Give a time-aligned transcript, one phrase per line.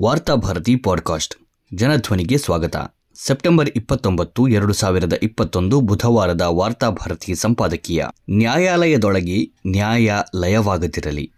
[0.00, 1.34] Varthabharati podcast.
[1.74, 2.76] ಜನಧ್ವನಿಗೆ ಸ್ವಾಗತ.
[3.26, 8.04] September ಇಪ್ಪತ್ತೊಂಬತ್ತು, ಎರಡು ಸಾವಿರದ ಇಪ್ಪತ್ತೊಂದು ಬುಧವಾರದ ವಾರ್ತಾಭಾರತಿ ಸಂಪಾದಕೀಯ.
[8.30, 11.32] ನ್ಯಾಯಾಲಯದೊಳಗೆ ನ್ಯಾಯ ಲಯವಾಗದಿರಲಿ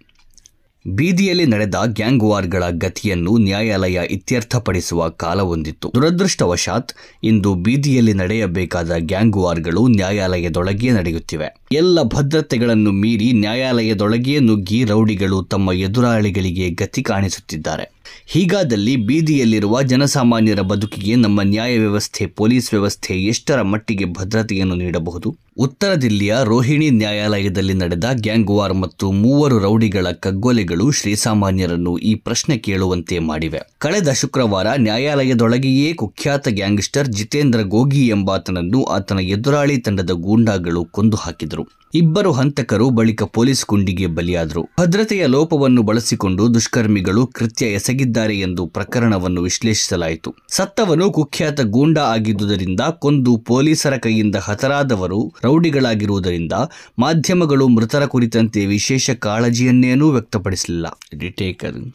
[0.88, 5.92] ಬೀದಿಯಲ್ಲಿ ನಡೆದ ಗ್ಯಾಂಗ್ ವಾರ್ಗಳ ಗತಿಯನ್ನು ನ್ಯಾಯಾಲಯ ಇತ್ಯರ್ಥಪಡಿಸುವ ಕಾಲವೊಂದಿತ್ತು.
[5.94, 6.92] ದುರದೃಷ್ಟವಶಾತ್,
[7.24, 11.56] ಇಂದು ಬೀದಿಯಲ್ಲಿ ನಡೆಯಬೇಕಾದ ಗ್ಯಾಂಗ್ ವಾರ್ಗಳು ನ್ಯಾಯಾಲಯದೊಳಗೆ ನಡೆಯುತ್ತಿವೆ.
[11.72, 18.01] ಎಲ್ಲ ಭದ್ರತೆಗಳನ್ನು ಮೀರಿ ನ್ಯಾಯಾಲಯದೊಳಗೆ ನುಗ್ಗಿ ರೌಡಿಗಳು ತಮ್ಮ ಎದುರಾಳಿಗಳಿಗೆ ಗತಿ ಕಾಣಿಸುತ್ತಿದ್ದಾರೆ.
[18.32, 25.36] ಹೀಗಾದಲ್ಲಿ ಬೀದಿಯಲ್ಲಿರುವ ಜನಸಾಮಾನ್ಯರ ಬದುಕಿಗೆ ನಮ್ಮ ನ್ಯಾಯ ವ್ಯವಸ್ಥೆ ಪೊಲೀಸ್ ವ್ಯವಸ್ಥೆ ಎಷ್ಟರ ಮಟ್ಟಿಗೆ ಭದ್ರತೆಯನ್ನು ನೀಡಬಹುದು?
[25.56, 33.18] ಉತ್ತರ ದಿಲ್ಲಿಯ ರೋಹಿಣಿ ನ್ಯಾಯಾಲಯದಲ್ಲಿ ನಡೆದ ಗ್ಯಾಂಗ್ ವಾರ್ ಮತ್ತು ಮೂವರು ರೌಡಿಗಳ ಕಗ್ಗೊಲೆಗಳು ಶ್ರೀಸಾಮಾನ್ಯರನ್ನು ಈ ಪ್ರಶ್ನೆ ಕೇಳುವಂತೆ
[33.18, 33.60] ಮಾಡಿವೆ.
[33.78, 41.68] ಕಳೆದ ಶುಕ್ರವಾರ ನ್ಯಾಯಾಲಯದೊಳಗೆಯೇ ಕುಖ್ಯಾತ ಗ್ಯಾಂಗ್ಸ್ಟರ್ ಜಿತೇಂದ್ರ ಗೋಗಿ ಎಂಬಾತನನ್ನು ಆತನ ಎದುರಾಳಿ ತಂಡದ ಗೂಂಡಾಗಳು ಕೊಂದು ಹಾಕಿದರು.
[41.94, 44.70] ಇಬ್ಬರು ಹಂತಕರು ಬಳಿಕ ಪೊಲೀಸ್ ಗುಂಡಿಗೆ ಬಲಿಯಾದರು.
[44.80, 50.34] ಭದ್ರತೆಯ ಲೋಪವನ್ನು ಬಳಸಿಕೊಂಡು ದುಷ್ಕರ್ಮಿಗಳು ಕೃತ್ಯ ಎಸಗಿದ್ದಾರೆ ಎಂದು ಪ್ರಕರಣವನ್ನು ವಿಶ್ಲೇಷಿಸಲಾಯಿತು.
[50.48, 56.52] ಸತ್ತವನು ಕುಖ್ಯಾತ ಗೂಂಡಾ ಆಗಿದ್ದುದರಿಂದ ಕೊಂದು ಪೊಲೀಸರ ಕೈಯಿಂದ ಹತರಾದವರು ರೌಡಿಗಳಾಗಿರುವುದರಿಂದ
[56.98, 60.86] ಮಾಧ್ಯಮಗಳು ಮೃತರ ಕುರಿತಂತೆ ವಿಶೇಷ ಕಾಳಜಿಯನ್ನೇನೂ ವ್ಯಕ್ತಪಡಿಸಲಿಲ್ಲ.
[61.20, 61.94] ರಿಟೇಕರ್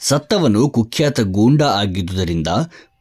[0.00, 2.48] ಸತ್ತವನು ಕುಖ್ಯಾತ ಗೂಂಡಾ ಆಗಿದ್ದುದರಿಂದ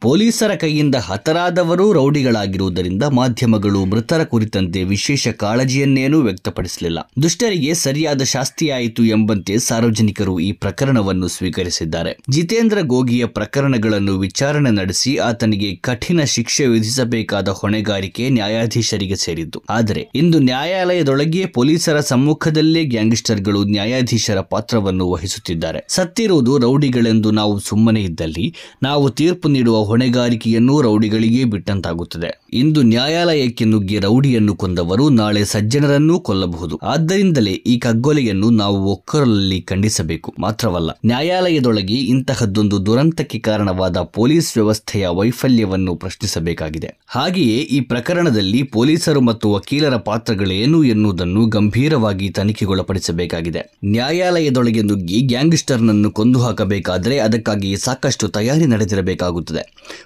[0.02, 7.12] ಪೊಲೀಸರ ಕೈಯಿಂದ ಹತರಾದವರು ರೌಡಿಗಳಾಗಿರುವುದರಿಂದ ಮಾಧ್ಯಮಗಳು ಮೃತರ ಕುರಿತಂತೆ ವಿಶೇಷ ಕಾಳಜಿಯನ್ನೇನೂ ವ್ಯಕ್ತಪಡಿಸಲಿಲ್ಲ.
[7.24, 12.18] ದುಷ್ಟರಿಗೆ ಸರಿಯಾದ ಶಾಸ್ತಿಯಾಯಿತು ಎಂಬಂತೆ ಸಾರ್ವಜನಿಕರು ಈ ಪ್ರಕರಣವನ್ನು ಸ್ವೀಕರಿಸಿದ್ದಾರೆ.
[12.30, 19.64] ಜಿತೇಂದ್ರ ಗೋಗಿಯ ಪ್ರಕರಣಗಳನ್ನು ವಿಚಾರಣೆ ನಡೆಸಿ ಆತನಿಗೆ ಕಠಿಣ ಶಿಕ್ಷೆ ವಿಧಿಸಬೇಕಾದ ಹೊಣೆಗಾರಿಕೆ ನ್ಯಾಯಾಧೀಶರಿಗೆ ಸೇರಿದ್ದು.
[19.70, 25.86] ಆದರೆ ಇಂದು ನ್ಯಾಯಾಲಯದೊಳಗೆ ಪೊಲೀಸರ ಸಮ್ಮುಖದಲ್ಲೇ ಗ್ಯಾಂಗ್ಸ್ಟರ್ಗಳು ನ್ಯಾಯಾಧೀಶರ ಪಾತ್ರವನ್ನು ವಹಿಸುತ್ತಿದ್ದಾರೆ.
[25.88, 32.30] ಸತ್ತಿರುವುದು ರೌಡಿಗಳೆಂದು ನಾವು ಸುಮ್ಮನೆ ಇದ್ದಲ್ಲಿ, ನಾವು ತೀರ್ಪು ನೀಡುವ ಹೊಣೆಗಾರಿಕೆಯನ್ನು ರೌಡಿಗಳಿಗೆ ಬಿಟ್ಟಂತಾಗುತ್ತದೆ.
[32.54, 36.76] ಇಂದು ನ್ಯಾಯಾಲಯಕ್ಕೆ ನುಗ್ಗಿ ರೌಡಿಯನ್ನು ಕೊಂದವರು ನಾಳೆ ಸಜ್ಜನರನ್ನೂ ಕೊಲ್ಲಬಹುದು.
[36.84, 40.30] ಆದ್ದರಿಂದಲೇ ಈ ಕಗ್ಗೊಲೆಯನ್ನು ನಾವು ಒಕ್ಕರಲ್ಲಿ ಖಂಡಿಸಬೇಕು.
[40.40, 46.90] ಮಾತ್ರವಲ್ಲ, ನ್ಯಾಯಾಲಯದೊಳಗೆ ಇಂತಹದ್ದೊಂದು ದುರಂತಕ್ಕೆ ಕಾರಣವಾದ ಪೊಲೀಸ್ ವ್ಯವಸ್ಥೆಯ ವೈಫಲ್ಯವನ್ನು ಪ್ರಶ್ನಿಸಬೇಕಾಗಿದೆ.
[47.08, 53.62] ಹಾಗೆಯೇ ಈ ಪ್ರಕರಣದಲ್ಲಿ ಪೊಲೀಸರು ಮತ್ತು ವಕೀಲರ ಪಾತ್ರಗಳೇನು ಎನ್ನುವುದನ್ನು ಗಂಭೀರವಾಗಿ ತನಿಖೆಗೊಳಪಡಿಸಬೇಕಾಗಿದೆ.
[53.86, 59.64] ನ್ಯಾಯಾಲಯದೊಳಗೆ ನುಗ್ಗಿ ಗ್ಯಾಂಗ್ಸ್ಟರ್ನನ್ನು ಕೊಂದು ಹಾಕಬೇಕಾದರೆ ಅದಕ್ಕಾಗಿ ಸಾಕಷ್ಟು ತಯಾರಿ ನಡೆದಿರಬೇಕಾಗುತ್ತದೆ.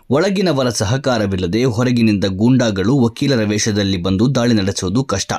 [0.10, 5.34] ಒಳಗಿನವರ ಸಹಕಾರವಿಲ್ಲದೆ ಹೊರಗಿನಿಂದ ಗೂಂಡಾಗಳು ವಕೀಲರ ವೇಷದಲ್ಲಿ ಬಂದು ದಾಳಿ ನಡೆಸುವುದು ಕಷ್ಟ.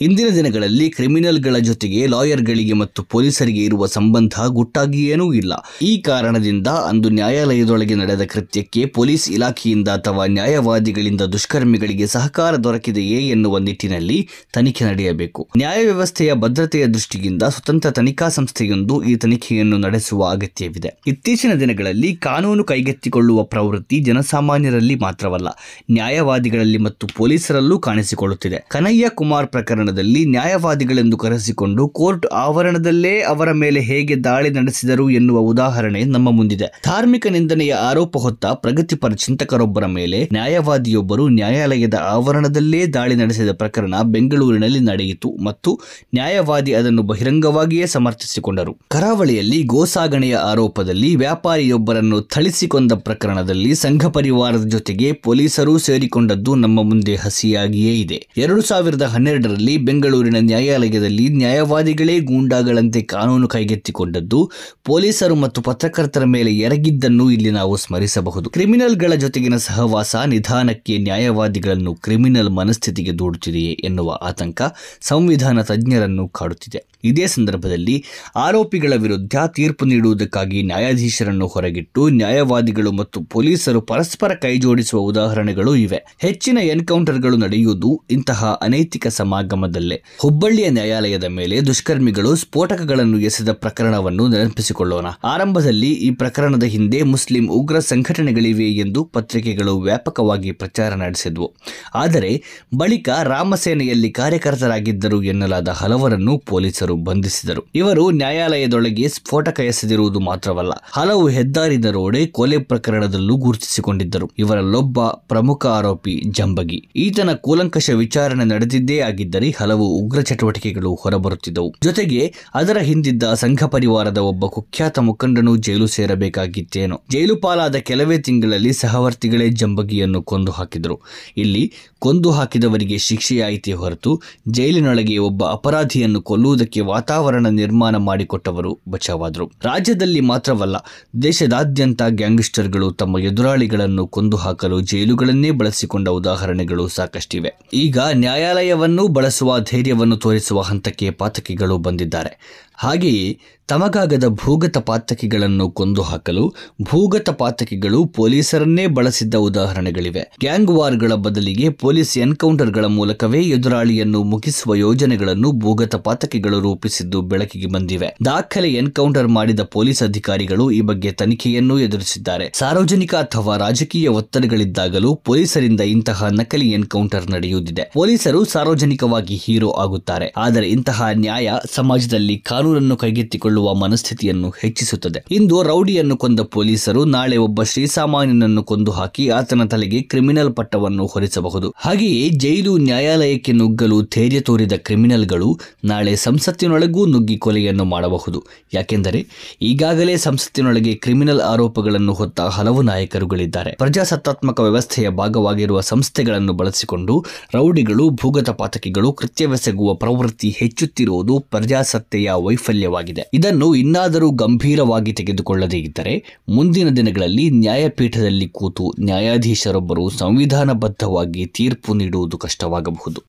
[0.00, 5.52] ಇಂದಿನ ದಿನಗಳಲ್ಲಿ ಕ್ರಿಮಿನಲ್ಗಳ ಜೊತೆಗೆ ಲಾಯರ್ಗಳಿಗೆ ಮತ್ತು ಪೊಲೀಸರಿಗೆ ಇರುವ ಸಂಬಂಧ ಗುಟ್ಟಾಗಿಯೇನೂ ಇಲ್ಲ.
[5.82, 14.28] ಈ ಕಾರಣದಿಂದ ಅಂದು ನ್ಯಾಯಾಲಯದೊಳಗೆ ನಡೆದ ಕೃತ್ಯಕ್ಕೆ ಪೊಲೀಸ್ ಇಲಾಖೆಯಿಂದ ಅಥವಾ ನ್ಯಾಯವಾದಿಗಳಿಂದ ದುಷ್ಕರ್ಮಿಗಳಿಗೆ ಸಹಕಾರ ದೊರಕಿದೆಯೇ ಎನ್ನುವ ನಿಟ್ಟಿನಲ್ಲಿ
[14.52, 15.48] ತನಿಖೆ ನಡೆಯಬೇಕು.
[15.56, 21.00] ನ್ಯಾಯ ವ್ಯವಸ್ಥೆಯ ಭದ್ರತೆಯ ದೃಷ್ಟಿಯಿಂದ ಸ್ವತಂತ್ರ ತನಿಖಾ ಸಂಸ್ಥೆಯೊಂದು ಈ ತನಿಖೆಯನ್ನು ನಡೆಸುವ ಅಗತ್ಯವಿದೆ.
[21.06, 25.48] ಇತ್ತೀಚಿನ ದಿನಗಳಲ್ಲಿ ಕಾನೂನು ಕೈಗೆತ್ತಿಕೊಳ್ಳುವ ಪ್ರವೃತ್ತಿ ಜನಸಾಮಾನ್ಯರಲ್ಲಿ ಮಾತ್ರವಲ್ಲ,
[25.90, 28.66] ನ್ಯಾಯವಾದಿಗಳಲ್ಲಿ ಮತ್ತು ಪೊಲೀಸರಲ್ಲೂ ಕಾಣಿಸಿಕೊಳ್ಳುತ್ತಿದೆ.
[28.68, 36.30] ಕನಯ್ಯ ಕುಮಾರ್ ಪ್ರಕರಣದಲ್ಲಿ ನ್ಯಾಯವಾದಿಗಳೆಂದು ಕರೆಸಿಕೊಂಡು ಕೋರ್ಟ್ ಆವರಣದಲ್ಲೇ ಅವರ ಮೇಲೆ ಹೇಗೆ ದಾಳಿ ನಡೆಸಿದರು ಎನ್ನುವ ಉದಾಹರಣೆ ನಮ್ಮ
[36.30, 36.68] ಮುಂದಿದೆ.
[36.84, 45.30] ಧಾರ್ಮಿಕ ನಿಂದನೆಯ ಆರೋಪ ಹೊತ್ತ ಪ್ರಗತಿಪರ ಚಿಂತಕರೊಬ್ಬರ ಮೇಲೆ ನ್ಯಾಯವಾದಿಯೊಬ್ಬರು ನ್ಯಾಯಾಲಯದ ಆವರಣದಲ್ಲೇ ದಾಳಿ ನಡೆಸಿದ ಪ್ರಕರಣ ಬೆಂಗಳೂರಿನಲ್ಲಿ ನಡೆಯಿತು
[45.44, 45.80] ಮತ್ತು
[46.14, 48.74] ನ್ಯಾಯವಾದಿ ಅದನ್ನು ಬಹಿರಂಗವಾಗಿಯೇ ಸಮರ್ಥಿಸಿಕೊಂಡರು.
[48.88, 58.28] ಕರಾವಳಿಯಲ್ಲಿ ಗೋಸಾಗಣೆಯ ಆರೋಪದಲ್ಲಿ ವ್ಯಾಪಾರಿಯೊಬ್ಬರನ್ನು ಥಳಿಸಿಕೊಂಡ ಪ್ರಕರಣದಲ್ಲಿ ಸಂಘ ಪರಿವಾರದ ಜೊತೆಗೆ ಪೊಲೀಸರು ಸೇರಿಕೊಂಡದ್ದು ನಮ್ಮ ಮುಂದೆ ಹಸಿಯಾಗಿಯೇ ಇದೆ.
[58.36, 64.50] ಎರಡು ಸಾವಿರದ ಹನ್ನೆರಡರಲ್ಲಿ ಬೆಂಗಳೂರಿನ ನ್ಯಾಯಾಲಯದಲ್ಲಿ ನ್ಯಾಯವಾದಿಗಳೇ ಗೂಂಡಾಗಳಂತೆ ಕಾನೂನು ಕೈಗೆತ್ತಿಕೊಂಡದ್ದು,
[64.84, 68.50] ಪೊಲೀಸರು ಮತ್ತು ಪತ್ರಕರ್ತರ ಮೇಲೆ ಎರಗಿದ್ದನ್ನು ಇಲ್ಲಿ ನಾವು ಸ್ಮರಿಸಬಹುದು.
[68.50, 74.62] ಕ್ರಿಮಿನಲ್ಗಳ ಜೊತೆಗಿನ ಸಹವಾಸ ನಿಧಾನಕ್ಕೆ ನ್ಯಾಯವಾದಿಗಳನ್ನು ಕ್ರಿಮಿನಲ್ ಮನಸ್ಥಿತಿಗೆ ದೂಡುತ್ತಿದೆಯೇ ಎನ್ನುವ ಆತಂಕ
[75.00, 76.92] ಸಂವಿಧಾನ ತಜ್ಞರನ್ನು ಕಾಡುತ್ತಿದೆ.
[77.04, 78.04] ಇದೇ ಸಂದರ್ಭದಲ್ಲಿ
[78.36, 85.98] ಆರೋಪಿಗಳ ವಿರುದ್ಧ ತೀರ್ಪು ನೀಡುವುದಕ್ಕಾಗಿ ನ್ಯಾಯಾಧೀಶರನ್ನು ಹೊರಗಿಟ್ಟು ನ್ಯಾಯವಾದಿಗಳು ಮತ್ತು ಪೊಲೀಸರು ಪರಸ್ಪರ ಕೈಜೋಡಿಸುವ ಉದಾಹರಣೆಗಳು ಇವೆ.
[86.18, 90.02] ಹೆಚ್ಚಿನ ಎನ್ಕೌಂಟರ್ಗಳು ನಡೆಯುವುದು ಇಂತಹ ಅನೈತಿಕ ಸಮಾಗಮದಲ್ಲೇ.
[90.18, 95.06] ಹುಬ್ಬಳ್ಳಿಯ ನ್ಯಾಯಾಲಯದ ಮೇಲೆ ದುಷ್ಕರ್ಮಿಗಳು ಸ್ಫೋಟಕಗಳನ್ನು ಎಸೆದ ಪ್ರಕರಣವನ್ನು ನೆನಪಿಸಿಕೊಳ್ಳೋಣ.
[95.24, 101.52] ಆರಂಭದಲ್ಲಿ ಈ ಪ್ರಕರಣದ ಹಿಂದೆ ಮುಸ್ಲಿಂ ಉಗ್ರ ಸಂಘಟನೆಗಳಿವೆ ಎಂದು ಪತ್ರಿಕೆಗಳು ವ್ಯಾಪಕವಾಗಿ ಪ್ರಚಾರ ನಡೆಸಿದ್ವು.
[101.94, 102.42] ಆದರೆ
[102.78, 107.64] ಬಳಿಕ ರಾಮಸೇನೆಯಲ್ಲಿ ಕಾರ್ಯಕರ್ತರಾಗಿದ್ದರು ಎನ್ನಲಾದ ಹಲವರನ್ನು ಪೊಲೀಸರು ಬಂಧಿಸಿದರು.
[107.74, 114.30] ಇವರು ನ್ಯಾಯಾಲಯದೊಳಗೆ ಸ್ಫೋಟಕ ಎಸೆದಿರುವುದು ಮಾತ್ರವಲ್ಲ, ಹಲವು ಹೆದ್ದಾರಿ ದರೋಡೆ, ಕೊಲೆ ಪ್ರಕರಣದಲ್ಲೂ ಗುರುತಿಸಿಕೊಂಡಿದ್ದರು.
[114.38, 116.88] ಇವರಲ್ಲೊಬ್ಬ ಪ್ರಮುಖ ಆರೋಪಿ ಜಂಬಗಿ.
[116.96, 121.74] ಈತನ ಕೂಲಂಕಷ ವಿಚಾರಣೆ ನಡೆದಿದ್ದೇ ಆಗಿದ್ದರೆ ಹಲವು ಉಗ್ರ ಚಟುವಟಿಕೆಗಳು ಹೊರಬರುತ್ತಿದ್ದವು.
[121.82, 127.00] ಜೊತೆಗೆ ಅದರ ಹಿಂದಿದ್ದ ಸಂಘ ಪರಿವಾರದ ಒಬ್ಬ ಕುಖ್ಯಾತ ಮುಖಂಡನು ಜೈಲು ಸೇರಬೇಕಾಗಿತ್ತೇನು.
[127.10, 131.00] ಜೈಲು ಪಾಲಾದ ಕೆಲವೇ ತಿಂಗಳಲ್ಲಿ ಸಹವರ್ತಿಗಳೇ ಜಂಬಗಿಯನ್ನು ಕೊಂದು ಹಾಕಿದರು.
[131.36, 139.46] ಇಲ್ಲಿ ಕೊಂದು ಹಾಕಿದವರಿಗೆ ಶಿಕ್ಷೆಯಾಯಿತೇ ಹೊರತು ಜೈಲಿನೊಳಗೆ ಒಬ್ಬ ಅಪರಾಧಿಯನ್ನು ಕೊಲ್ಲುವುದಕ್ಕೆ ವಾತಾವರಣ ನಿರ್ಮಾಣ ಮಾಡಿಕೊಟ್ಟವರು ಬಚಾವಾದರು.
[139.46, 140.76] ರಾಜ್ಯದಲ್ಲಿ ಮಾತ್ರವಲ್ಲ,
[141.22, 147.54] ದೇಶದಾದ್ಯಂತ ಗ್ಯಾಂಗ್ಸ್ಟರ್ಗಳು ತಮ್ಮ ಎದುರಾಳಿಗಳನ್ನು ಕೊಂದು ಹಾಕಲು ಜೈಲುಗಳನ್ನೇ ಬಳಸಿಕೊಂಡ ಉದಾಹರಣೆಗಳು ಸಾಕಷ್ಟಿವೆ.
[147.74, 152.38] ಈಗ ನ್ಯಾಯಾಲಯವನ್ನು ಬಳಸುವ ಧೈರ್ಯವನ್ನು ತೋರಿಸುವ ಹಂತಕ್ಕೆ ಪಾತಕಿಗಳು ಬಂದಿದ್ದಾರೆ.
[152.82, 153.38] ಹಾಗೆಯೇ
[153.68, 160.36] ತಮಗಾಗದ ಭೂಗತ ಪಾತಕಿಗಳನ್ನು ಕೊಂದು ಹಾಕಲು ಭೂಗತ ಪಾತಕಿಗಳು ಪೊಲೀಸರನ್ನೇ ಬಳಸಿದ್ದ ಉದಾಹರಣೆಗಳಿವೆ.
[160.40, 168.16] ಗ್ಯಾಂಗ್ ವಾರ್ಗಳ ಬದಲಿಗೆ ಪೊಲೀಸ್ ಎನ್ಕೌಂಟರ್ಗಳ ಮೂಲಕವೇ ಎದುರಾಳಿಯನ್ನು ಮುಗಿಸುವ ಯೋಜನೆಗಳನ್ನು ಭೂಗತ ಪಾತಕಿಗಳು ರೂಪಿಸಿದ್ದು ಬೆಳಕಿಗೆ ಬಂದಿವೆ.
[168.24, 172.52] ದಾಖಲೆ ಎನ್ಕೌಂಟರ್ ಮಾಡಿದ ಪೊಲೀಸ್ ಅಧಿಕಾರಿಗಳು ಈ ಬಗ್ಗೆ ತನಿಖೆಯನ್ನೂ ಎದುರಿಸಿದ್ದಾರೆ.
[172.54, 180.34] ಸಾರ್ವಜನಿಕ ಅಥವಾ ರಾಜಕೀಯ ಒತ್ತಡಗಳಿದ್ದಾಗಲೂ ಪೊಲೀಸರಿಂದ ಇಂತಹ ನಕಲಿ ಎನ್ಕೌಂಟರ್ ನಡೆಯುತ್ತಿದೆ ಪೊಲೀಸರು ಸಾರ್ವಜನಿಕವಾಗಿ ಹೀರೋ ಆಗುತ್ತಾರೆ.
[180.36, 182.36] ಆದರೆ ಇಂತಹ ನ್ಯಾಯ ಸಮಾಜದಲ್ಲಿ
[182.72, 185.24] ಕಾನೂನನ್ನು ಕೈಗೆತ್ತಿಕೊಳ್ಳುವ ಮನಸ್ಥಿತಿಯನ್ನು ಹೆಚ್ಚಿಸುತ್ತದೆ.
[185.30, 191.74] ಇಂದು ರೌಡಿಯನ್ನು ಕೊಂದ ಪೊಲೀಸರು ನಾಳೆ ಒಬ್ಬ ಶ್ರೀಸಾಮಾನ್ಯನನ್ನು ಕೊಂದು ಹಾಕಿ ಆತನ ತಲೆಗೆ ಕ್ರಿಮಿನಲ್ ಪಟ್ಟವನ್ನು ಹೊರಿಸಬಹುದು.
[191.76, 198.44] ಹಾಗೆಯೇ ಜೈಲು ನ್ಯಾಯಾಲಯಕ್ಕೆ ನುಗ್ಗಲು ಧೈರ್ಯ ತೋರಿದ ಕ್ರಿಮಿನಲ್ಗಳು ನಾಳೆ ಸಂಸತ್ತಿನೊಳಗೂ ನುಗ್ಗಿ ಕೊಲೆಯನ್ನು ಮಾಡಬಹುದು.
[198.74, 199.26] ಯಾಕೆಂದರೆ
[199.62, 203.72] ಈಗಾಗಲೇ ಸಂಸತ್ತಿನೊಳಗೆ ಕ್ರಿಮಿನಲ್ ಆರೋಪಗಳನ್ನು ಹೊತ್ತ ಹಲವು ನಾಯಕರುಗಳಿದ್ದಾರೆ.
[203.72, 207.24] ಪ್ರಜಾಸತ್ತಾತ್ಮಕ ವ್ಯವಸ್ಥೆಯ ಭಾಗವಾಗಿರುವ ಸಂಸ್ಥೆಗಳನ್ನು ಬಳಸಿಕೊಂಡು
[207.54, 212.30] ರೌಡಿಗಳು, ಭೂಗತ ಪಾತಕಿಗಳು ಕೃತ್ಯವೆಸಗುವ ಪ್ರವೃತ್ತಿ ಹೆಚ್ಚುತ್ತಿರುವುದು ಪ್ರಜಾಸತ್ತೆಯ
[212.62, 213.22] ವೈಫಲ್ಯವಾಗಿದೆ.
[213.34, 216.12] ಇದನ್ನು ಇನ್ನಾದರೂ ಗಂಭೀರವಾಗಿ ತೆಗೆದುಕೊಳ್ಳದೇ ಇದ್ದರೆ
[216.48, 223.20] ಮುಂದಿನ ದಿನಗಳಲ್ಲಿ ನ್ಯಾಯಪೀಠದಲ್ಲಿ ಕೂತು ನ್ಯಾಯಾಧೀಶರೊಬ್ಬರು ಸಂವಿಧಾನಬದ್ಧವಾಗಿ ತೀರ್ಪು ನೀಡುವುದು ಕಷ್ಟವಾಗಬಹುದು.